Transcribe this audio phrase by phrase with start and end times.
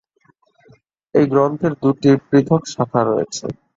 [1.15, 3.45] এই গ্রন্থের দুটি পৃথক শাখা রয়েছে।